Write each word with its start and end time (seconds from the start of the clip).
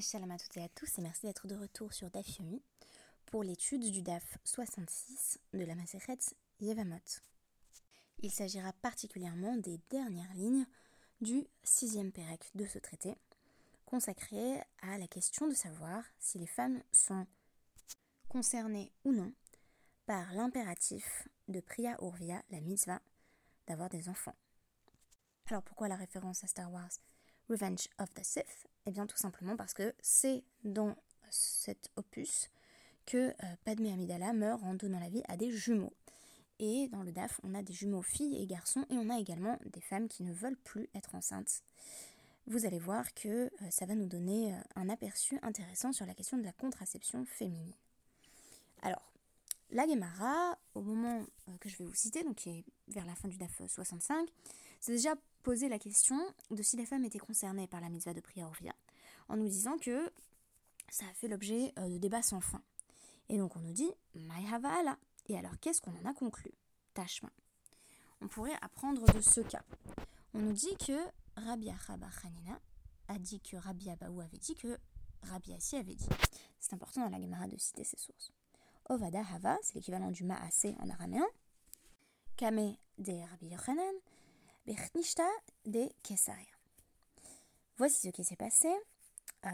Shalom 0.00 0.30
à 0.30 0.38
toutes 0.38 0.56
et 0.56 0.62
à 0.62 0.68
tous 0.68 0.98
et 0.98 1.02
merci 1.02 1.26
d'être 1.26 1.48
de 1.48 1.56
retour 1.56 1.92
sur 1.92 2.08
DAF 2.08 2.38
Yomi 2.38 2.62
pour 3.26 3.42
l'étude 3.42 3.90
du 3.90 4.00
DAF 4.00 4.38
66 4.44 5.40
de 5.52 5.64
la 5.64 5.74
Maseret 5.74 6.18
Yevamot. 6.60 7.00
Il 8.20 8.30
s'agira 8.30 8.72
particulièrement 8.74 9.56
des 9.56 9.80
dernières 9.90 10.32
lignes 10.34 10.66
du 11.20 11.44
sixième 11.64 12.12
pérec 12.12 12.48
de 12.54 12.64
ce 12.64 12.78
traité, 12.78 13.16
consacré 13.86 14.62
à 14.82 14.98
la 14.98 15.08
question 15.08 15.48
de 15.48 15.54
savoir 15.54 16.04
si 16.20 16.38
les 16.38 16.46
femmes 16.46 16.80
sont 16.92 17.26
concernées 18.28 18.92
ou 19.04 19.12
non 19.12 19.32
par 20.06 20.32
l'impératif 20.32 21.26
de 21.48 21.58
Priya 21.58 21.96
Urvia, 22.00 22.40
la 22.50 22.60
mitzvah, 22.60 23.02
d'avoir 23.66 23.88
des 23.88 24.08
enfants. 24.08 24.36
Alors 25.46 25.64
pourquoi 25.64 25.88
la 25.88 25.96
référence 25.96 26.44
à 26.44 26.46
Star 26.46 26.72
Wars 26.72 26.92
Revenge 27.48 27.88
of 27.98 28.14
the 28.14 28.22
Sith? 28.22 28.68
Eh 28.88 28.90
bien 28.90 29.06
tout 29.06 29.18
simplement 29.18 29.54
parce 29.54 29.74
que 29.74 29.94
c'est 30.00 30.42
dans 30.64 30.96
cet 31.28 31.90
opus 31.96 32.48
que 33.04 33.18
euh, 33.28 33.34
Padmé 33.62 33.92
Amidala 33.92 34.32
meurt 34.32 34.62
en 34.64 34.72
donnant 34.72 34.98
la 34.98 35.10
vie 35.10 35.22
à 35.28 35.36
des 35.36 35.50
jumeaux. 35.50 35.92
Et 36.58 36.88
dans 36.88 37.02
le 37.02 37.12
DAF, 37.12 37.38
on 37.44 37.54
a 37.54 37.62
des 37.62 37.74
jumeaux 37.74 38.00
filles 38.00 38.42
et 38.42 38.46
garçons, 38.46 38.86
et 38.88 38.94
on 38.94 39.10
a 39.10 39.18
également 39.20 39.58
des 39.66 39.82
femmes 39.82 40.08
qui 40.08 40.22
ne 40.22 40.32
veulent 40.32 40.56
plus 40.56 40.88
être 40.94 41.14
enceintes. 41.14 41.62
Vous 42.46 42.64
allez 42.64 42.78
voir 42.78 43.12
que 43.12 43.28
euh, 43.28 43.50
ça 43.70 43.84
va 43.84 43.94
nous 43.94 44.06
donner 44.06 44.54
euh, 44.54 44.58
un 44.76 44.88
aperçu 44.88 45.38
intéressant 45.42 45.92
sur 45.92 46.06
la 46.06 46.14
question 46.14 46.38
de 46.38 46.44
la 46.44 46.52
contraception 46.52 47.26
féminine. 47.26 47.74
Alors, 48.80 49.12
la 49.70 49.86
Gemara, 49.86 50.58
au 50.74 50.80
moment 50.80 51.26
que 51.60 51.68
je 51.68 51.76
vais 51.76 51.84
vous 51.84 51.94
citer, 51.94 52.24
donc 52.24 52.36
qui 52.36 52.48
est 52.48 52.64
vers 52.88 53.04
la 53.04 53.14
fin 53.14 53.28
du 53.28 53.36
DAF 53.36 53.60
65, 53.66 54.26
c'est 54.80 54.92
déjà 54.92 55.14
posé 55.42 55.68
la 55.68 55.78
question 55.78 56.18
de 56.50 56.62
si 56.62 56.76
les 56.76 56.86
femmes 56.86 57.04
étaient 57.04 57.18
concernées 57.18 57.66
par 57.66 57.80
la 57.80 57.88
mitzvah 57.88 58.14
de 58.14 58.20
prière 58.20 58.46
Orvia, 58.48 58.74
en 59.28 59.36
nous 59.36 59.48
disant 59.48 59.78
que 59.78 60.12
ça 60.88 61.04
a 61.06 61.14
fait 61.14 61.28
l'objet 61.28 61.72
euh, 61.78 61.88
de 61.88 61.98
débats 61.98 62.22
sans 62.22 62.40
fin. 62.40 62.62
Et 63.28 63.38
donc 63.38 63.56
on 63.56 63.60
nous 63.60 63.72
dit 63.72 63.90
Maïhava 64.14 64.96
Et 65.26 65.36
alors 65.38 65.58
qu'est-ce 65.60 65.80
qu'on 65.80 65.94
en 65.96 66.08
a 66.08 66.14
conclu? 66.14 66.50
Tachma. 66.94 67.30
On 68.20 68.28
pourrait 68.28 68.56
apprendre 68.62 69.12
de 69.12 69.20
ce 69.20 69.40
cas. 69.40 69.62
On 70.34 70.40
nous 70.40 70.52
dit 70.52 70.76
que 70.76 70.98
Rabbi 71.36 71.70
Achaba 71.70 72.08
a 73.08 73.18
dit 73.18 73.40
que 73.40 73.56
Rabbi 73.56 73.90
Abaou 73.90 74.20
avait 74.20 74.38
dit 74.38 74.54
que 74.54 74.78
Rabbi 75.22 75.54
Assi 75.54 75.76
avait 75.76 75.94
dit. 75.94 76.08
C'est 76.58 76.74
important 76.74 77.02
dans 77.02 77.16
la 77.16 77.20
Gemara 77.20 77.46
de 77.46 77.56
citer 77.56 77.84
ces 77.84 77.96
sources. 77.96 78.32
Ovada 78.88 79.20
Hava, 79.34 79.58
c'est 79.62 79.74
l'équivalent 79.74 80.10
du 80.10 80.24
Maasé 80.24 80.74
en 80.80 80.88
araméen. 80.88 81.26
Kame 82.36 82.76
de 82.98 83.12
Rabbi 83.30 83.48
Yochanan, 83.48 83.94
Voici 87.78 88.06
ce 88.06 88.08
qui 88.10 88.22
s'est 88.22 88.36
passé. 88.36 88.68
Euh, 89.46 89.50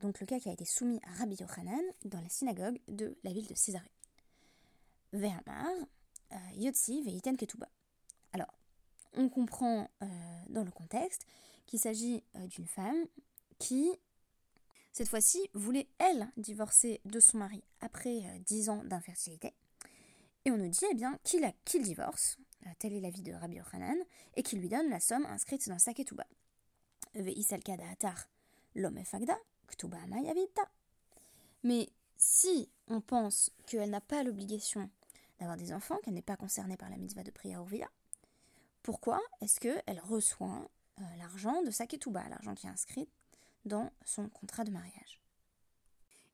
donc 0.00 0.20
le 0.20 0.26
cas 0.26 0.38
qui 0.38 0.48
a 0.48 0.52
été 0.52 0.64
soumis 0.64 1.00
à 1.04 1.18
Rabbi 1.18 1.36
Yochanan 1.36 1.82
dans 2.04 2.20
la 2.20 2.28
synagogue 2.28 2.80
de 2.88 3.18
la 3.22 3.32
ville 3.32 3.46
de 3.46 3.54
Césarée. 3.54 3.90
Vehamar, 5.12 5.66
euh, 6.32 6.70
Veiten 7.04 7.36
Ketuba. 7.36 7.68
Alors, 8.32 8.54
on 9.14 9.28
comprend 9.28 9.90
euh, 10.02 10.06
dans 10.48 10.64
le 10.64 10.70
contexte 10.70 11.26
qu'il 11.66 11.80
s'agit 11.80 12.22
d'une 12.34 12.66
femme 12.66 13.04
qui, 13.58 13.90
cette 14.92 15.08
fois-ci, 15.08 15.50
voulait, 15.52 15.88
elle, 15.98 16.30
divorcer 16.36 17.00
de 17.04 17.18
son 17.18 17.38
mari 17.38 17.62
après 17.80 18.40
dix 18.46 18.68
ans 18.68 18.84
d'infertilité. 18.84 19.52
Et 20.44 20.50
on 20.52 20.56
nous 20.56 20.68
dit, 20.68 20.84
eh 20.90 20.94
bien, 20.94 21.18
qu'il 21.24 21.52
qu'il 21.64 21.82
divorce, 21.82 22.38
tel 22.74 22.92
est 22.92 23.00
l'avis 23.00 23.22
de 23.22 23.32
Rabbi 23.32 23.56
Yochanan, 23.56 23.96
et 24.34 24.42
qui 24.42 24.56
lui 24.56 24.68
donne 24.68 24.88
la 24.88 25.00
somme 25.00 25.26
inscrite 25.26 25.68
dans 25.68 25.78
sa 25.78 25.94
ketouba. 25.94 26.26
Mais 31.62 31.88
si 32.16 32.68
on 32.88 33.00
pense 33.00 33.50
qu'elle 33.66 33.90
n'a 33.90 34.00
pas 34.00 34.22
l'obligation 34.22 34.90
d'avoir 35.38 35.56
des 35.56 35.72
enfants, 35.72 35.98
qu'elle 36.02 36.14
n'est 36.14 36.22
pas 36.22 36.36
concernée 36.36 36.76
par 36.76 36.90
la 36.90 36.96
mitzvah 36.96 37.22
de 37.22 37.30
prière 37.30 37.60
Urvia, 37.60 37.90
pourquoi 38.82 39.20
est-ce 39.40 39.58
qu'elle 39.60 40.00
reçoit 40.00 40.70
euh, 41.00 41.02
l'argent 41.18 41.62
de 41.62 41.70
sa 41.70 41.86
ketouba, 41.86 42.28
l'argent 42.28 42.54
qui 42.54 42.66
est 42.66 42.70
inscrit 42.70 43.08
dans 43.64 43.90
son 44.04 44.28
contrat 44.28 44.64
de 44.64 44.70
mariage? 44.70 45.20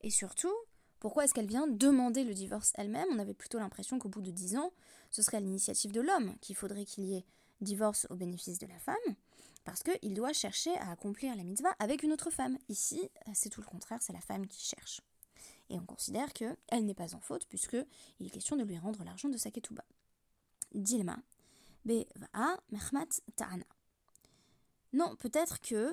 Et 0.02 0.10
surtout, 0.10 0.54
pourquoi 1.02 1.24
est-ce 1.24 1.34
qu'elle 1.34 1.48
vient 1.48 1.66
demander 1.66 2.22
le 2.22 2.32
divorce 2.32 2.72
elle-même? 2.76 3.08
On 3.10 3.18
avait 3.18 3.34
plutôt 3.34 3.58
l'impression 3.58 3.98
qu'au 3.98 4.08
bout 4.08 4.22
de 4.22 4.30
dix 4.30 4.56
ans, 4.56 4.72
ce 5.10 5.20
serait 5.20 5.38
à 5.38 5.40
l'initiative 5.40 5.90
de 5.90 6.00
l'homme 6.00 6.36
qu'il 6.40 6.54
faudrait 6.54 6.84
qu'il 6.84 7.06
y 7.06 7.16
ait 7.16 7.24
divorce 7.60 8.06
au 8.08 8.14
bénéfice 8.14 8.60
de 8.60 8.68
la 8.68 8.78
femme, 8.78 8.94
parce 9.64 9.82
qu'il 9.82 10.14
doit 10.14 10.32
chercher 10.32 10.72
à 10.76 10.92
accomplir 10.92 11.34
la 11.34 11.42
mitzvah 11.42 11.74
avec 11.80 12.04
une 12.04 12.12
autre 12.12 12.30
femme. 12.30 12.56
Ici, 12.68 13.10
c'est 13.34 13.48
tout 13.48 13.60
le 13.60 13.66
contraire, 13.66 13.98
c'est 14.00 14.12
la 14.12 14.20
femme 14.20 14.46
qui 14.46 14.64
cherche. 14.64 15.00
Et 15.70 15.74
on 15.74 15.84
considère 15.84 16.32
qu'elle 16.32 16.86
n'est 16.86 16.94
pas 16.94 17.16
en 17.16 17.20
faute, 17.20 17.46
puisqu'il 17.48 17.84
est 18.24 18.30
question 18.30 18.54
de 18.54 18.62
lui 18.62 18.78
rendre 18.78 19.02
l'argent 19.02 19.28
de 19.28 19.38
sa 19.38 19.50
ketouba. 19.50 19.84
Dilma, 20.72 21.18
be'va'a 21.84 22.60
mehmat 22.70 23.08
ta'ana. 23.34 23.66
Non, 24.92 25.16
peut-être 25.16 25.60
que 25.60 25.92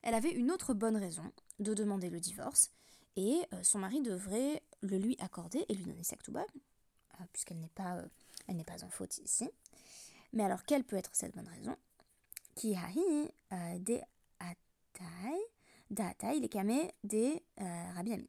elle 0.00 0.14
avait 0.14 0.32
une 0.32 0.50
autre 0.50 0.72
bonne 0.72 0.96
raison 0.96 1.30
de 1.58 1.74
demander 1.74 2.08
le 2.08 2.20
divorce, 2.20 2.70
et 3.16 3.42
euh, 3.52 3.62
son 3.62 3.78
mari 3.78 4.00
devrait 4.00 4.62
le 4.80 4.98
lui 4.98 5.16
accorder 5.20 5.64
et 5.68 5.74
lui 5.74 5.84
donner 5.84 6.02
sa 6.02 6.16
ketouba, 6.16 6.40
euh, 6.40 7.24
puisqu'elle 7.32 7.60
n'est 7.60 7.68
pas, 7.68 7.96
euh, 7.96 8.64
pas 8.64 8.84
en 8.84 8.90
faute 8.90 9.18
ici. 9.18 9.50
Mais 10.32 10.44
alors, 10.44 10.64
quelle 10.64 10.84
peut 10.84 10.96
être 10.96 11.10
cette 11.12 11.34
bonne 11.34 11.48
raison? 11.48 11.76
Qui 12.54 12.74
de 12.74 14.00
atai, 16.00 16.40
les 16.40 16.48
des 17.04 17.42
Rabbi 17.58 18.12
Ami. 18.12 18.28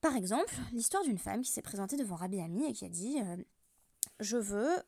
Par 0.00 0.16
exemple, 0.16 0.54
l'histoire 0.72 1.02
d'une 1.02 1.18
femme 1.18 1.42
qui 1.42 1.50
s'est 1.50 1.62
présentée 1.62 1.96
devant 1.96 2.16
Rabbi 2.16 2.40
Ami 2.40 2.66
et 2.66 2.72
qui 2.72 2.84
a 2.84 2.88
dit 2.88 3.16
Je 4.20 4.36
veux 4.36 4.82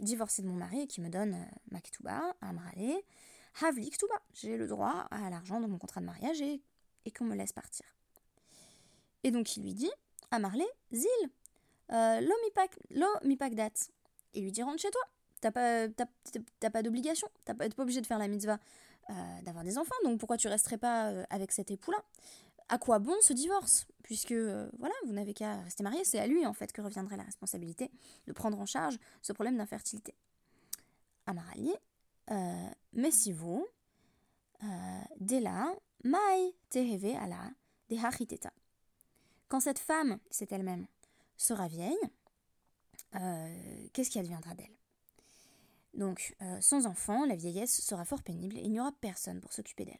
divorcer 0.00 0.42
de 0.42 0.48
mon 0.48 0.54
mari 0.54 0.82
et 0.82 0.86
qui 0.86 1.00
me 1.00 1.08
donne 1.08 1.36
ma 1.70 1.80
ketouba, 1.80 2.36
amrale, 2.40 3.00
havli 3.62 3.90
ketouba. 3.90 4.14
J'ai 4.34 4.56
le 4.56 4.66
droit 4.66 5.06
à 5.10 5.30
l'argent 5.30 5.60
dans 5.60 5.68
mon 5.68 5.78
contrat 5.78 6.00
de 6.00 6.06
mariage 6.06 6.40
et 6.40 6.60
et 7.06 7.10
qu'on 7.10 7.24
me 7.24 7.34
laisse 7.34 7.52
partir. 7.52 7.86
Et 9.24 9.30
donc 9.30 9.56
il 9.56 9.62
lui 9.62 9.72
dit 9.72 9.90
à 10.30 10.38
Marley, 10.38 10.66
Zil, 10.92 11.08
euh, 11.92 12.20
l'homme 12.20 13.36
pas 13.38 13.50
date. 13.50 13.90
Et 14.34 14.40
lui 14.40 14.52
dit 14.52 14.62
rentre 14.62 14.80
chez 14.80 14.90
toi. 14.90 15.00
T'as 15.40 15.50
pas, 15.50 15.88
pas 16.70 16.82
d'obligation. 16.82 17.28
T'as 17.44 17.54
pas, 17.54 17.68
pas 17.68 17.82
obligé 17.82 18.00
de 18.00 18.06
faire 18.06 18.18
la 18.18 18.28
mitzvah 18.28 18.58
euh, 19.10 19.42
d'avoir 19.42 19.64
des 19.64 19.78
enfants. 19.78 19.94
Donc 20.04 20.18
pourquoi 20.18 20.36
tu 20.36 20.48
resterais 20.48 20.78
pas 20.78 21.10
euh, 21.10 21.24
avec 21.30 21.52
cet 21.52 21.70
époux-là? 21.70 22.02
À 22.68 22.78
quoi 22.78 22.98
bon 22.98 23.14
ce 23.20 23.32
divorce? 23.32 23.86
Puisque 24.02 24.32
voilà, 24.32 24.94
vous 25.06 25.12
n'avez 25.12 25.34
qu'à 25.34 25.60
rester 25.62 25.82
marié. 25.84 26.04
C'est 26.04 26.18
à 26.18 26.26
lui 26.26 26.44
en 26.46 26.52
fait 26.52 26.72
que 26.72 26.80
reviendrait 26.80 27.16
la 27.16 27.22
responsabilité 27.22 27.90
de 28.26 28.32
prendre 28.32 28.58
en 28.60 28.66
charge 28.66 28.98
ce 29.22 29.32
problème 29.32 29.56
d'infertilité. 29.56 30.14
Amarali, 31.26 31.74
mais 32.92 33.10
si 33.10 33.32
vous, 33.32 33.66
dès 35.18 35.40
là, 35.40 35.74
Mai 36.06 36.54
teheve 36.70 37.16
ala 37.16 37.50
Quand 39.48 39.58
cette 39.58 39.80
femme, 39.80 40.20
c'est 40.30 40.52
elle-même, 40.52 40.86
sera 41.36 41.66
vieille, 41.66 41.98
euh, 43.16 43.88
qu'est-ce 43.92 44.10
qui 44.10 44.20
adviendra 44.20 44.54
d'elle? 44.54 44.76
Donc, 45.94 46.36
euh, 46.42 46.60
sans 46.60 46.86
enfant, 46.86 47.24
la 47.24 47.34
vieillesse 47.34 47.80
sera 47.80 48.04
fort 48.04 48.22
pénible 48.22 48.56
et 48.56 48.60
il 48.60 48.70
n'y 48.70 48.78
aura 48.78 48.92
personne 48.92 49.40
pour 49.40 49.52
s'occuper 49.52 49.84
d'elle. 49.84 49.98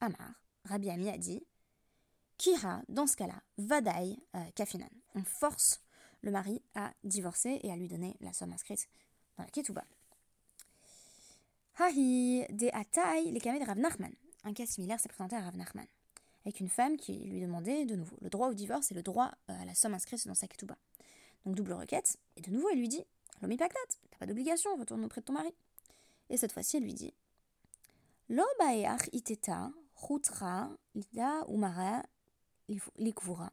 Amar, 0.00 0.40
Rabbi 0.66 0.88
Ami 0.88 1.08
a 1.08 1.18
dit 1.18 1.44
Kira, 2.38 2.82
dans 2.88 3.08
ce 3.08 3.16
cas-là, 3.16 3.42
Vadaï 3.58 4.16
euh, 4.36 4.50
Kafinan. 4.54 4.88
On 5.16 5.24
force 5.24 5.80
le 6.22 6.30
mari 6.30 6.62
à 6.76 6.92
divorcer 7.02 7.58
et 7.64 7.72
à 7.72 7.76
lui 7.76 7.88
donner 7.88 8.16
la 8.20 8.32
somme 8.32 8.52
inscrite 8.52 8.88
dans 9.36 9.42
la 9.42 9.50
Ketouba. 9.50 9.84
Hahi 11.78 12.46
de 12.50 12.68
Ataï, 12.72 13.32
les 13.32 13.40
de 13.40 13.66
Rav 13.66 13.78
Nachman. 13.78 14.12
Un 14.44 14.52
cas 14.52 14.66
similaire 14.66 15.00
s'est 15.00 15.08
présenté 15.08 15.36
à 15.36 15.40
Rav 15.40 15.56
Nachman, 15.56 15.86
avec 16.44 16.60
une 16.60 16.68
femme 16.68 16.98
qui 16.98 17.14
lui 17.18 17.40
demandait 17.40 17.86
de 17.86 17.96
nouveau 17.96 18.16
le 18.20 18.28
droit 18.28 18.48
au 18.48 18.54
divorce 18.54 18.90
et 18.90 18.94
le 18.94 19.02
droit 19.02 19.30
euh, 19.48 19.62
à 19.62 19.64
la 19.64 19.74
somme 19.74 19.94
inscrite 19.94 20.26
dans 20.26 20.34
sa 20.34 20.46
ketouba. 20.46 20.76
Donc 21.46 21.56
double 21.56 21.72
requête, 21.72 22.18
et 22.36 22.42
de 22.42 22.50
nouveau 22.50 22.68
elle 22.68 22.78
lui 22.78 22.88
dit 22.88 23.04
L'homme 23.40 23.56
t'as 23.56 23.68
pas 24.18 24.26
d'obligation, 24.26 24.76
retourne 24.76 25.02
auprès 25.04 25.22
de 25.22 25.26
ton 25.26 25.32
mari. 25.32 25.54
Et 26.28 26.36
cette 26.36 26.52
fois-ci 26.52 26.76
elle 26.76 26.84
lui 26.84 26.92
dit 26.92 27.14
Lo 28.28 28.44
iteta, 29.12 29.72
rutra, 29.96 30.70
lida 30.94 31.44
umara, 31.48 32.02
likvura. 32.98 33.50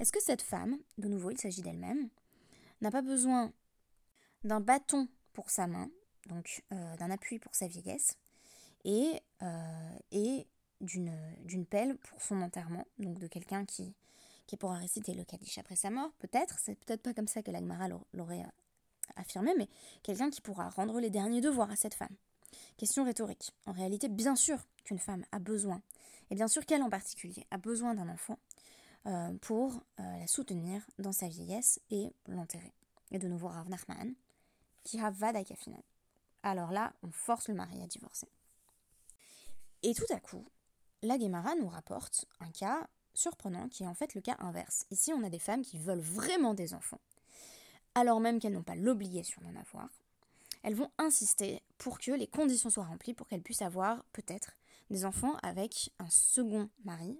Est-ce 0.00 0.12
que 0.12 0.22
cette 0.22 0.42
femme, 0.42 0.76
de 0.96 1.08
nouveau 1.08 1.30
il 1.30 1.38
s'agit 1.38 1.62
d'elle-même, 1.62 2.08
n'a 2.80 2.90
pas 2.90 3.02
besoin 3.02 3.52
d'un 4.42 4.60
bâton 4.60 5.08
pour 5.32 5.50
sa 5.50 5.68
main, 5.68 5.88
donc 6.26 6.64
euh, 6.72 6.96
d'un 6.96 7.10
appui 7.10 7.38
pour 7.38 7.54
sa 7.54 7.66
vieillesse, 7.66 8.16
et, 8.84 9.20
euh, 9.42 9.98
et 10.12 10.46
d'une 10.80 11.66
pelle 11.68 11.96
pour 11.96 12.22
son 12.22 12.40
enterrement, 12.42 12.86
donc 12.98 13.18
de 13.18 13.26
quelqu'un 13.26 13.64
qui, 13.64 13.94
qui 14.46 14.56
pourra 14.56 14.76
réciter 14.76 15.14
le 15.14 15.24
Kaddish 15.24 15.58
après 15.58 15.76
sa 15.76 15.90
mort, 15.90 16.12
peut-être, 16.18 16.58
c'est 16.58 16.76
peut-être 16.76 17.02
pas 17.02 17.14
comme 17.14 17.26
ça 17.26 17.42
que 17.42 17.50
l'Agmara 17.50 17.88
l'aurait 18.12 18.42
euh, 18.42 19.12
affirmé, 19.16 19.52
mais 19.56 19.68
quelqu'un 20.02 20.30
qui 20.30 20.40
pourra 20.40 20.70
rendre 20.70 21.00
les 21.00 21.10
derniers 21.10 21.40
devoirs 21.40 21.70
à 21.70 21.76
cette 21.76 21.94
femme. 21.94 22.14
Question 22.76 23.04
rhétorique. 23.04 23.52
En 23.66 23.72
réalité, 23.72 24.08
bien 24.08 24.36
sûr 24.36 24.58
qu'une 24.84 24.98
femme 24.98 25.24
a 25.32 25.38
besoin, 25.38 25.82
et 26.30 26.34
bien 26.34 26.48
sûr 26.48 26.64
qu'elle 26.64 26.82
en 26.82 26.90
particulier, 26.90 27.46
a 27.50 27.58
besoin 27.58 27.94
d'un 27.94 28.08
enfant 28.08 28.38
euh, 29.06 29.32
pour 29.40 29.82
la 29.98 30.26
soutenir 30.26 30.86
dans 30.98 31.12
sa 31.12 31.28
vieillesse 31.28 31.80
et 31.90 32.12
l'enterrer. 32.28 32.72
Et 33.10 33.18
de 33.18 33.26
nouveau 33.26 33.48
Rav 33.48 33.68
Nachman, 33.68 34.14
qui 34.84 35.00
a 35.00 35.10
Vadakafinan. 35.10 35.82
Alors 36.42 36.70
là, 36.70 36.92
on 37.02 37.10
force 37.10 37.48
le 37.48 37.54
mari 37.54 37.82
à 37.82 37.86
divorcer. 37.86 38.28
Et 39.82 39.94
tout 39.94 40.06
à 40.10 40.18
coup, 40.18 40.44
la 41.02 41.18
Gemara 41.18 41.54
nous 41.54 41.68
rapporte 41.68 42.26
un 42.40 42.50
cas 42.50 42.88
surprenant 43.14 43.68
qui 43.68 43.84
est 43.84 43.86
en 43.86 43.94
fait 43.94 44.14
le 44.14 44.20
cas 44.20 44.36
inverse. 44.40 44.86
Ici, 44.90 45.12
on 45.12 45.22
a 45.22 45.30
des 45.30 45.38
femmes 45.38 45.62
qui 45.62 45.78
veulent 45.78 46.00
vraiment 46.00 46.54
des 46.54 46.74
enfants, 46.74 47.00
alors 47.94 48.20
même 48.20 48.38
qu'elles 48.38 48.52
n'ont 48.52 48.62
pas 48.62 48.74
l'obligation 48.74 49.42
d'en 49.42 49.58
avoir. 49.60 49.88
Elles 50.62 50.74
vont 50.74 50.90
insister 50.98 51.62
pour 51.78 51.98
que 51.98 52.10
les 52.10 52.26
conditions 52.26 52.70
soient 52.70 52.84
remplies 52.84 53.14
pour 53.14 53.28
qu'elles 53.28 53.42
puissent 53.42 53.62
avoir 53.62 54.04
peut-être 54.12 54.56
des 54.90 55.04
enfants 55.04 55.36
avec 55.42 55.90
un 55.98 56.10
second 56.10 56.68
mari 56.84 57.18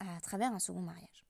à 0.00 0.20
travers 0.20 0.52
un 0.52 0.58
second 0.58 0.80
mariage. 0.80 1.24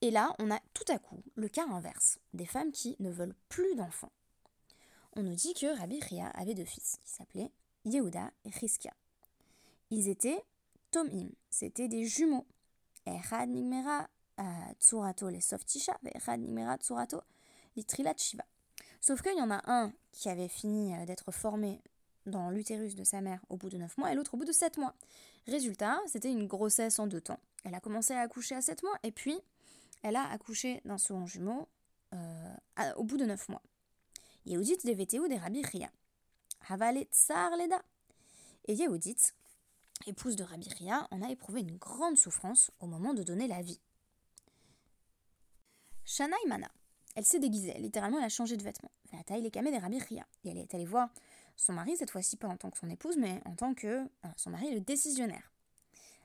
Et 0.00 0.10
là, 0.10 0.34
on 0.38 0.50
a 0.50 0.58
tout 0.74 0.90
à 0.90 0.98
coup 0.98 1.22
le 1.34 1.48
cas 1.48 1.66
inverse, 1.68 2.18
des 2.32 2.46
femmes 2.46 2.72
qui 2.72 2.96
ne 2.98 3.10
veulent 3.10 3.36
plus 3.48 3.74
d'enfants. 3.76 4.12
On 5.14 5.22
nous 5.22 5.34
dit 5.34 5.54
que 5.54 5.78
Rabbi 5.78 6.00
Ria 6.00 6.28
avait 6.28 6.54
deux 6.54 6.64
fils 6.64 6.98
qui 7.04 7.12
s'appelaient 7.12 7.52
Yehuda 7.84 8.30
et 8.44 8.50
Riskia. 8.50 8.94
Ils 9.92 10.08
étaient 10.08 10.42
Tomim, 10.90 11.28
c'était 11.50 11.86
des 11.86 12.06
jumeaux. 12.06 12.46
Echad 13.04 13.50
Nigmera 13.50 14.08
Tsurato 14.80 15.28
les 15.28 15.42
Softisha, 15.42 15.98
Echad 16.14 16.40
Nigmera 16.40 16.78
Tsurato. 16.78 17.20
Sauf 19.02 19.20
qu'il 19.20 19.36
y 19.36 19.42
en 19.42 19.50
a 19.50 19.60
un 19.70 19.92
qui 20.10 20.30
avait 20.30 20.48
fini 20.48 20.94
euh, 20.94 21.04
d'être 21.04 21.30
formé 21.30 21.82
dans 22.24 22.48
l'utérus 22.48 22.94
de 22.94 23.04
sa 23.04 23.20
mère 23.20 23.44
au 23.50 23.58
bout 23.58 23.68
de 23.68 23.76
9 23.76 23.98
mois 23.98 24.10
et 24.10 24.14
l'autre 24.14 24.32
au 24.32 24.38
bout 24.38 24.46
de 24.46 24.52
7 24.52 24.78
mois. 24.78 24.94
Résultat, 25.46 26.00
c'était 26.06 26.32
une 26.32 26.46
grossesse 26.46 26.98
en 26.98 27.06
deux 27.06 27.20
temps. 27.20 27.40
Elle 27.64 27.74
a 27.74 27.80
commencé 27.80 28.14
à 28.14 28.20
accoucher 28.20 28.54
à 28.54 28.62
7 28.62 28.82
mois 28.82 28.96
et 29.02 29.12
puis 29.12 29.38
elle 30.02 30.16
a 30.16 30.26
accouché 30.30 30.80
d'un 30.86 30.96
second 30.96 31.26
jumeau 31.26 31.68
euh, 32.14 32.54
au 32.96 33.04
bout 33.04 33.18
de 33.18 33.26
9 33.26 33.46
mois. 33.50 33.62
Yehudit 34.46 34.78
de 34.86 35.28
des 35.28 35.36
Rabbi 35.36 35.62
Ria. 35.62 35.90
Havalet 36.66 37.08
Tsar 37.12 37.56
Leda. 37.58 37.82
Et 38.68 38.74
Yehudit, 38.74 39.34
épouse 40.06 40.36
de 40.36 40.44
Rabbi 40.44 40.68
Ria, 40.68 41.06
en 41.10 41.22
a 41.22 41.30
éprouvé 41.30 41.60
une 41.60 41.76
grande 41.76 42.16
souffrance 42.16 42.70
au 42.80 42.86
moment 42.86 43.14
de 43.14 43.22
donner 43.22 43.46
la 43.46 43.62
vie. 43.62 43.80
Shana 46.04 46.36
Imana. 46.44 46.70
Elle 47.14 47.24
s'est 47.24 47.38
déguisée, 47.38 47.74
littéralement 47.78 48.18
elle 48.18 48.24
a 48.24 48.30
changé 48.30 48.56
de 48.56 48.62
vêtements. 48.62 48.90
La 49.12 49.22
taille 49.22 49.42
les 49.42 49.50
camés 49.50 49.70
des 49.70 49.78
Rabbi 49.78 49.98
Ria. 49.98 50.26
Et 50.44 50.50
elle 50.50 50.58
est 50.58 50.74
allée 50.74 50.86
voir 50.86 51.10
son 51.56 51.74
mari, 51.74 51.96
cette 51.96 52.10
fois-ci 52.10 52.36
pas 52.36 52.48
en 52.48 52.56
tant 52.56 52.70
que 52.70 52.78
son 52.78 52.88
épouse, 52.88 53.16
mais 53.16 53.40
en 53.44 53.54
tant 53.54 53.74
que 53.74 53.86
euh, 53.86 54.28
son 54.36 54.50
mari 54.50 54.72
le 54.72 54.80
décisionnaire. 54.80 55.52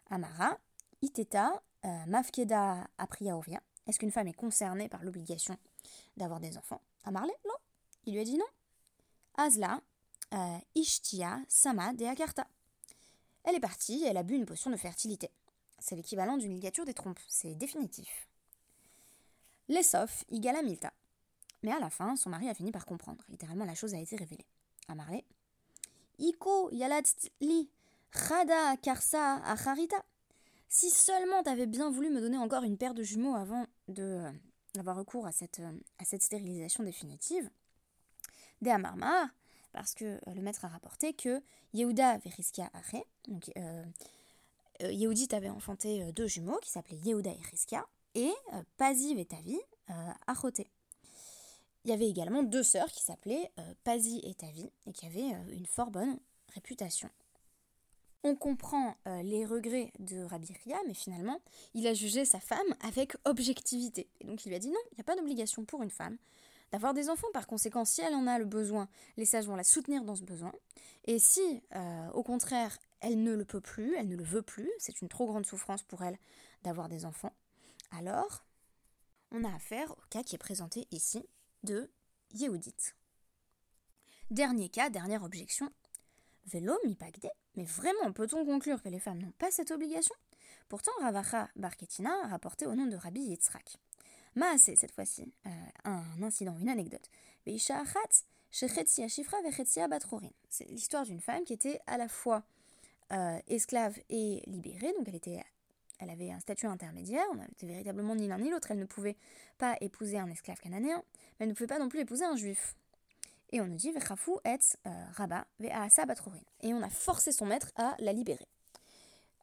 Amara, 0.10 0.58
Iteta, 1.02 1.62
euh, 1.86 2.06
Mafkeda 2.08 2.88
Ovia. 3.34 3.62
Est-ce 3.86 4.00
qu'une 4.00 4.12
femme 4.12 4.28
est 4.28 4.34
concernée 4.34 4.90
par 4.90 5.04
l'obligation 5.04 5.58
d'avoir 6.16 6.40
des 6.40 6.58
enfants? 6.58 6.82
Amarle 7.04 7.32
Non. 7.46 7.56
Il 8.06 8.14
lui 8.14 8.22
a 8.22 8.24
dit 8.24 8.38
non. 8.38 8.46
Azla, 9.38 9.82
euh, 10.34 10.58
Ishtia, 10.76 11.40
Sama, 11.48 11.94
Deakarta. 11.94 12.48
Elle 13.48 13.56
est 13.56 13.62
partie, 13.62 14.04
elle 14.06 14.18
a 14.18 14.24
bu 14.24 14.36
une 14.36 14.46
potion 14.46 14.70
de 14.70 14.76
fertilité. 14.76 15.30
C'est 15.80 15.96
l'équivalent 15.96 16.36
d'une 16.36 16.54
ligature 16.54 16.84
des 16.84 16.94
trompes, 16.94 17.22
c'est 17.30 17.56
définitif. 17.56 18.28
L'essof 19.70 20.26
égale 20.30 20.58
à 20.58 20.62
Milta. 20.62 20.92
Mais 21.64 21.72
à 21.72 21.80
la 21.80 21.90
fin, 21.90 22.18
son 22.18 22.30
mari 22.30 22.50
a 22.50 22.54
fini 22.54 22.74
par 22.74 22.86
comprendre. 22.86 23.24
Littéralement, 23.30 23.64
la 23.64 23.74
chose 23.74 23.94
a 23.94 24.00
été 24.00 24.18
révélée. 24.18 24.46
À 24.90 24.96
Marley. 24.96 25.24
Iko 26.20 26.72
li 26.72 27.70
chada 28.12 28.76
karsa 28.82 29.36
acharita. 29.46 30.04
Si 30.68 30.90
seulement 30.90 31.42
t'avais 31.42 31.68
bien 31.68 31.90
voulu 31.90 32.10
me 32.10 32.20
donner 32.20 32.38
encore 32.38 32.64
une 32.64 32.78
paire 32.78 32.94
de 32.94 33.04
jumeaux 33.04 33.36
avant 33.36 33.66
de 33.88 34.04
euh, 34.04 34.32
d'avoir 34.74 34.98
recours 34.98 35.26
à 35.26 35.32
cette, 35.32 35.60
euh, 35.60 35.72
à 36.00 36.04
cette 36.04 36.22
stérilisation 36.22 36.84
définitive. 36.84 37.50
De 38.62 38.70
Amarmar, 38.70 39.30
parce 39.78 39.94
que 39.94 40.06
euh, 40.06 40.34
le 40.34 40.42
maître 40.42 40.66
a 40.66 40.70
rapporté 40.70 41.14
que 41.14 41.40
Yehuda 41.76 42.18
Veriskia 42.18 42.68
Ache, 42.74 43.04
donc 43.28 43.52
euh, 43.58 43.84
Yehudit 44.82 45.30
avait 45.34 45.50
enfanté 45.50 46.12
deux 46.14 46.26
jumeaux 46.26 46.58
qui 46.64 46.72
s'appelaient 46.72 46.98
Yehuda 46.98 47.30
et 47.30 47.50
Riskia, 47.52 47.86
et 48.16 48.32
Paziv 48.78 49.20
et 49.20 49.26
Tavi. 49.26 49.60
Il 51.86 51.92
y 51.92 51.94
avait 51.94 52.10
également 52.10 52.42
deux 52.42 52.64
sœurs 52.64 52.92
qui 52.92 53.04
s'appelaient 53.04 53.52
Pazi 53.84 54.20
et 54.24 54.34
Tavi 54.34 54.72
et 54.88 54.94
qui 54.94 55.06
avaient 55.06 55.36
une 55.52 55.68
fort 55.68 55.92
bonne 55.92 56.18
réputation. 56.54 57.10
On 58.24 58.36
comprend 58.36 58.96
les 59.06 59.46
regrets 59.46 59.92
de 60.00 60.24
Rabbi 60.24 60.54
Ria, 60.64 60.78
mais 60.88 60.96
finalement, 60.96 61.40
il 61.76 61.86
a 61.86 61.94
jugé 61.94 62.26
sa 62.26 62.40
femme 62.40 62.76
avec 62.82 63.16
objectivité. 63.26 64.08
Et 64.22 64.26
donc 64.26 64.46
il 64.46 64.50
lui 64.50 64.56
a 64.56 64.60
dit 64.60 64.70
non, 64.70 64.80
il 64.92 64.96
n'y 64.96 65.02
a 65.02 65.04
pas 65.04 65.16
d'obligation 65.16 65.64
pour 65.64 65.84
une 65.84 65.92
femme 65.92 66.18
d'avoir 66.72 66.94
des 66.94 67.10
enfants. 67.10 67.28
Par 67.34 67.48
conséquent, 67.48 67.86
si 67.86 68.02
elle 68.02 68.16
en 68.16 68.28
a 68.28 68.40
le 68.40 68.46
besoin, 68.46 68.88
les 69.18 69.26
sages 69.26 69.48
vont 69.48 69.56
la 69.56 69.64
soutenir 69.64 70.04
dans 70.04 70.16
ce 70.16 70.24
besoin. 70.24 70.52
Et 71.06 71.20
si, 71.20 71.62
euh, 71.76 72.10
au 72.12 72.24
contraire, 72.24 72.78
elle 73.00 73.22
ne 73.22 73.34
le 73.34 73.46
peut 73.46 73.62
plus, 73.62 73.96
elle 73.96 74.08
ne 74.08 74.16
le 74.16 74.24
veut 74.24 74.42
plus, 74.42 74.70
c'est 74.80 75.02
une 75.02 75.10
trop 75.10 75.28
grande 75.28 75.46
souffrance 75.46 75.84
pour 75.84 76.04
elle 76.04 76.18
d'avoir 76.64 76.90
des 76.90 77.06
enfants, 77.06 77.34
alors 77.92 78.44
on 79.32 79.44
a 79.44 79.54
affaire 79.54 79.92
au 79.92 80.02
cas 80.10 80.24
qui 80.24 80.36
est 80.36 80.40
présenté 80.40 80.88
ici 80.92 81.26
de 81.64 81.90
Yehudit. 82.34 82.94
Dernier 84.32 84.70
cas, 84.70 84.90
dernière 84.90 85.24
objection. 85.24 85.72
Vélo 86.46 86.78
mi 86.86 86.98
mais 87.56 87.66
vraiment 87.66 88.12
peut-on 88.14 88.46
conclure 88.46 88.82
que 88.82 88.90
les 88.90 89.00
femmes 89.00 89.22
n'ont 89.22 89.34
pas 89.38 89.52
cette 89.52 89.72
obligation? 89.72 90.16
Pourtant, 90.70 90.92
Ravacha 91.02 91.50
Barketina 91.56 92.12
a 92.24 92.28
rapporté 92.28 92.66
au 92.66 92.76
nom 92.76 92.86
de 92.86 92.96
Rabbi 92.96 93.22
Yitzhak. 93.22 93.78
Maasé, 94.38 94.76
cette 94.76 94.92
fois-ci, 94.92 95.34
euh, 95.48 95.50
un 95.84 96.22
incident, 96.22 96.56
une 96.60 96.70
anecdote. 96.70 97.10
C'est 100.50 100.70
l'histoire 100.70 101.06
d'une 101.06 101.22
femme 101.22 101.44
qui 101.44 101.54
était 101.54 101.82
à 101.88 101.98
la 101.98 102.08
fois 102.08 102.44
euh, 103.12 103.40
esclave 103.48 103.98
et 104.10 104.44
libérée, 104.46 104.94
donc 104.94 105.08
elle, 105.08 105.16
était, 105.16 105.44
elle 105.98 106.12
avait 106.12 106.32
un 106.32 106.40
statut 106.40 106.68
intermédiaire, 106.68 107.26
on 107.32 107.36
n'était 107.38 107.66
véritablement 107.66 108.14
ni 108.16 108.28
l'un 108.28 108.38
ni 108.38 108.52
l'autre, 108.52 108.70
elle 108.70 108.78
ne 108.78 108.86
pouvait 108.86 109.18
pas 109.58 109.76
épouser 109.82 110.20
un 110.20 110.30
esclave 110.30 110.60
cananéen, 110.60 111.04
mais 111.40 111.46
elle 111.46 111.50
ne 111.50 111.54
pouvait 111.56 111.66
pas 111.66 111.80
non 111.80 111.90
plus 111.90 112.02
épouser 112.02 112.26
un 112.26 112.36
juif. 112.36 112.76
Et 113.52 113.60
on 113.60 113.66
nous 113.66 113.78
dit 113.78 113.92
Vechafu 113.92 114.34
et 114.46 114.60
euh, 114.86 115.06
Et 116.62 116.74
on 116.76 116.82
a 116.84 116.90
forcé 116.90 117.32
son 117.32 117.48
maître 117.48 117.72
à 117.76 117.96
la 117.98 118.14
libérer. 118.14 118.48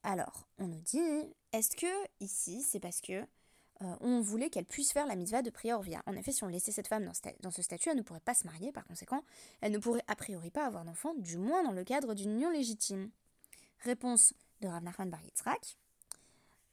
Alors, 0.05 0.47
on 0.59 0.69
nous 0.69 0.83
dit, 0.83 1.35
est-ce 1.53 1.75
que 1.75 2.09
ici 2.21 2.63
c'est 2.63 2.79
parce 2.79 3.01
que 3.01 3.27
euh, 3.85 3.95
on 4.01 4.21
voulait 4.21 4.51
qu'elle 4.51 4.65
puisse 4.65 4.93
faire 4.93 5.07
la 5.07 5.17
mitzvah 5.17 5.43
de 5.43 5.51
Priorvia. 5.51 6.03
En 6.07 6.15
effet, 6.15 6.33
si 6.33 6.43
on 6.45 6.49
laissait 6.49 6.73
cette 6.73 6.89
femme 6.89 7.11
dans, 7.41 7.51
ce 7.51 7.63
statut, 7.63 7.91
elle 7.91 7.97
ne 7.97 8.03
pourrait 8.03 8.21
pas 8.21 8.35
se 8.35 8.47
marier, 8.47 8.73
par 8.73 8.85
conséquent, 8.87 9.23
elle 9.61 9.73
ne 9.73 9.79
pourrait 9.79 10.03
a 10.09 10.17
priori 10.17 10.51
pas 10.51 10.67
avoir 10.67 10.85
d'enfant, 10.85 11.15
du 11.15 11.37
moins 11.37 11.63
dans 11.63 11.73
le 11.73 11.85
cadre 11.85 12.15
d'une 12.15 12.31
union 12.31 12.51
légitime. 12.51 13.11
Réponse 13.81 14.33
de 14.61 14.69
Rav 14.69 14.83
Nachman 14.83 15.11
Bar 15.11 15.23
Yitzhak. 15.23 15.77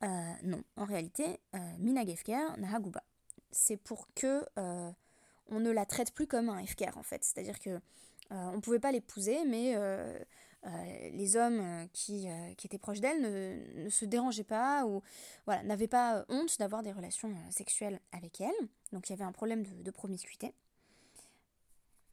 Euh, 0.04 0.08
non, 0.44 0.64
en 0.78 0.86
réalité, 0.86 1.40
euh, 1.56 1.60
Mina 1.80 2.06
Gefker 2.06 2.58
Nahaguba. 2.58 3.04
C'est 3.52 3.78
pour 3.78 4.08
que 4.16 4.46
on 5.54 5.60
ne 5.60 5.72
la 5.72 5.86
traite 5.86 6.14
plus 6.14 6.28
comme 6.28 6.48
un 6.48 6.60
Efker, 6.60 6.92
en 6.96 7.04
fait. 7.04 7.26
C'est-à-dire 7.26 7.60
que 7.60 7.82
on 8.30 8.54
ne 8.54 8.62
pouvait 8.62 8.80
pas 8.80 8.94
l'épouser, 8.94 9.44
mais 9.44 9.76
les 10.64 11.36
hommes 11.36 11.60
euh, 11.60 11.86
qui, 11.94 12.30
euh, 12.30 12.54
qui 12.56 12.68
étaient 12.68 12.78
proches 12.78 13.00
d'elle 13.00 13.22
ne, 13.22 13.84
ne, 13.84 13.90
se 13.90 14.06
dérangeaient 14.06 14.44
pas 14.44 14.86
ou 14.86 15.02
voilà, 15.46 15.64
n'avaient 15.64 15.88
pas 15.88 16.26
honte 16.30 16.58
d'avoir 16.60 16.84
des 16.84 16.92
relations 16.92 17.34
sexuelles 17.50 18.00
avec 18.12 18.42
elle. 18.42 18.68
Donc 18.92 19.10
il 19.10 19.14
y 19.14 19.16
avait 19.16 19.24
un 19.24 19.32
problème 19.32 19.64
de, 19.64 19.92
promiscuité. 19.92 20.54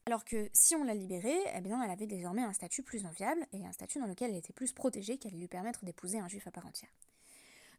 Alors 0.07 0.25
que 0.25 0.49
si 0.55 0.75
on 0.75 0.85
la 0.85 0.95
libérait, 0.95 1.39
eh 1.55 1.61
bien, 1.61 1.83
elle 1.83 1.91
avait 1.91 2.07
désormais 2.07 2.43
un 2.43 2.55
statut 2.55 2.83
plus 2.83 3.05
enviable 3.05 3.47
et 3.53 3.67
un 3.67 3.73
statut 3.73 3.99
dans 3.99 4.07
lequel 4.07 4.31
elle 4.31 4.39
était 4.39 4.55
plus 4.55 4.73
protégée, 4.73 5.19
allait 5.23 5.37
lui 5.37 5.49
permettre 5.49 5.85
d'épouser 5.85 6.19
un 6.19 6.29
juif 6.29 6.47
à 6.47 6.51
part 6.51 6.67
entière. 6.67 6.91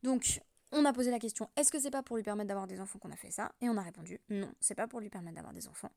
Donc, 0.04 0.42
on 0.72 0.86
a 0.86 0.94
posé 0.94 1.12
la 1.12 1.20
question 1.20 1.50
est-ce 1.56 1.72
que 1.72 1.80
c'est 1.80 1.92
pas 1.92 2.04
pour 2.04 2.16
lui 2.18 2.24
permettre 2.24 2.48
d'avoir 2.48 2.68
des 2.68 2.80
enfants 2.80 3.00
qu'on 3.00 3.12
a 3.12 3.16
fait 3.16 3.32
ça 3.32 3.52
Et 3.62 3.70
on 3.70 3.78
a 3.78 3.82
répondu 3.82 4.20
non, 4.30 4.52
c'est 4.60 4.76
pas 4.76 4.88
pour 4.88 5.00
lui 5.00 5.10
permettre 5.10 5.36
d'avoir 5.36 5.54
des 5.54 5.68
enfants. 5.68 5.92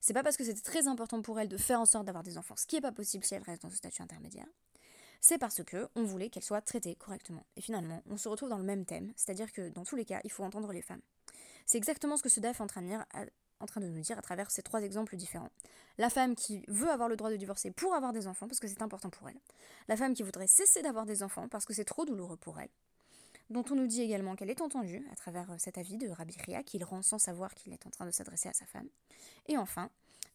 C'est 0.00 0.14
pas 0.14 0.22
parce 0.22 0.36
que 0.36 0.44
c'était 0.44 0.60
très 0.60 0.86
important 0.88 1.22
pour 1.22 1.38
elle 1.40 1.48
de 1.48 1.56
faire 1.56 1.80
en 1.80 1.86
sorte 1.86 2.04
d'avoir 2.04 2.24
des 2.24 2.38
enfants, 2.38 2.54
ce 2.56 2.66
qui 2.66 2.76
est 2.76 2.80
pas 2.80 2.92
possible 2.92 3.24
si 3.24 3.34
elle 3.34 3.42
reste 3.42 3.62
dans 3.62 3.70
ce 3.70 3.76
statut 3.76 4.02
intermédiaire. 4.02 4.46
C'est 5.20 5.38
parce 5.38 5.62
que 5.62 5.88
on 5.94 6.02
voulait 6.02 6.30
qu'elle 6.30 6.42
soit 6.42 6.62
traitée 6.62 6.96
correctement. 6.96 7.46
Et 7.56 7.60
finalement, 7.60 8.02
on 8.10 8.16
se 8.16 8.28
retrouve 8.28 8.48
dans 8.48 8.58
le 8.58 8.64
même 8.64 8.84
thème, 8.84 9.12
c'est-à-dire 9.14 9.52
que 9.52 9.68
dans 9.68 9.84
tous 9.84 9.94
les 9.94 10.04
cas, 10.04 10.20
il 10.24 10.32
faut 10.32 10.42
entendre 10.42 10.72
les 10.72 10.82
femmes. 10.82 11.02
C'est 11.64 11.78
exactement 11.78 12.16
ce 12.16 12.24
que 12.24 12.28
ce 12.28 12.40
DAF 12.40 12.58
est 12.58 12.62
en 12.62 12.66
train 12.66 12.82
de 12.82 12.88
dire 12.88 13.04
en 13.60 13.66
train 13.66 13.80
de 13.80 13.86
nous 13.86 14.00
dire 14.00 14.18
à 14.18 14.22
travers 14.22 14.50
ces 14.50 14.62
trois 14.62 14.82
exemples 14.82 15.16
différents. 15.16 15.50
La 15.96 16.10
femme 16.10 16.34
qui 16.34 16.64
veut 16.66 16.90
avoir 16.90 17.08
le 17.08 17.16
droit 17.16 17.30
de 17.30 17.36
divorcer 17.36 17.70
pour 17.70 17.94
avoir 17.94 18.12
des 18.12 18.26
enfants 18.26 18.48
parce 18.48 18.58
que 18.58 18.66
c'est 18.66 18.82
important 18.82 19.10
pour 19.10 19.28
elle. 19.28 19.38
La 19.86 19.96
femme 19.96 20.14
qui 20.14 20.24
voudrait 20.24 20.48
cesser 20.48 20.82
d'avoir 20.82 21.06
des 21.06 21.22
enfants 21.22 21.48
parce 21.48 21.64
que 21.64 21.72
c'est 21.72 21.84
trop 21.84 22.04
douloureux 22.04 22.36
pour 22.36 22.58
elle 22.58 22.70
dont 23.50 23.64
on 23.70 23.74
nous 23.74 23.86
dit 23.86 24.02
également 24.02 24.36
qu'elle 24.36 24.50
est 24.50 24.60
entendue 24.60 25.06
à 25.12 25.16
travers 25.16 25.50
euh, 25.50 25.56
cet 25.58 25.78
avis 25.78 25.96
de 25.96 26.08
Rabbi 26.08 26.36
Ria, 26.44 26.62
qu'il 26.62 26.84
rend 26.84 27.02
sans 27.02 27.18
savoir 27.18 27.54
qu'il 27.54 27.72
est 27.72 27.86
en 27.86 27.90
train 27.90 28.06
de 28.06 28.10
s'adresser 28.10 28.48
à 28.48 28.52
sa 28.52 28.66
femme. 28.66 28.88
Et 29.46 29.56
enfin, 29.56 29.90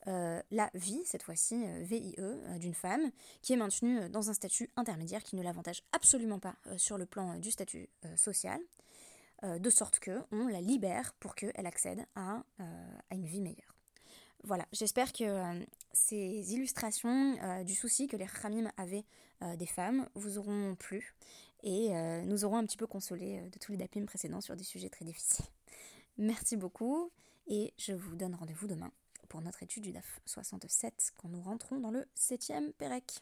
la 0.06 0.70
vie, 0.74 1.02
cette 1.04 1.24
fois-ci 1.24 1.66
VIE, 1.82 2.16
d'une 2.62 2.74
femme, 2.74 3.12
qui 3.42 3.52
est 3.52 3.58
maintenue 3.58 4.08
dans 4.10 4.30
un 4.30 4.34
statut 4.34 4.70
intermédiaire 4.78 5.22
qui 5.22 5.36
ne 5.36 5.44
l'avantage 5.44 5.84
absolument 5.92 6.40
pas 6.40 6.56
sur 6.78 6.98
le 6.98 7.06
plan 7.06 7.38
du 7.40 7.52
statut 7.52 7.90
social, 8.16 8.62
de 9.44 9.70
sorte 9.70 10.00
que 10.00 10.22
on 10.32 10.48
la 10.48 10.62
libère 10.62 11.14
pour 11.20 11.36
qu'elle 11.36 11.66
accède 11.66 12.06
à, 12.16 12.42
à 12.60 13.16
une 13.16 13.26
vie 13.26 13.42
meilleure. 13.42 13.78
Voilà, 14.44 14.66
j'espère 14.72 15.12
que 15.14 15.24
euh, 15.24 15.66
ces 15.94 16.54
illustrations 16.54 17.38
euh, 17.42 17.64
du 17.64 17.74
souci 17.74 18.08
que 18.08 18.16
les 18.16 18.28
Khamim 18.28 18.72
avaient 18.78 19.06
euh, 19.42 19.56
des 19.56 19.66
femmes 19.66 20.08
vous 20.16 20.38
auront 20.38 20.76
plu 20.76 21.14
et 21.68 21.90
nous 22.24 22.46
aurons 22.46 22.58
un 22.58 22.66
petit 22.66 22.78
peu 22.78 22.88
consolé 22.88 23.42
de 23.50 23.60
tous 23.60 23.74
les 23.74 23.78
dapim 23.78 24.06
précédents 24.06 24.40
sur 24.40 24.56
des 24.56 24.64
sujets 24.64 24.90
très 24.90 25.04
difficiles. 25.04 25.46
Merci 26.18 26.56
beaucoup 26.56 27.12
et 27.48 27.74
je 27.78 27.92
vous 27.92 28.16
donne 28.16 28.36
rendez-vous 28.36 28.68
demain 28.68 28.92
pour 29.28 29.42
notre 29.42 29.64
étude 29.64 29.84
du 29.84 29.92
DAF 29.92 30.22
67 30.26 31.12
quand 31.18 31.28
nous 31.28 31.42
rentrons 31.42 31.80
dans 31.82 31.92
le 31.92 32.06
7e 32.16 32.72
Pérec. 32.72 33.22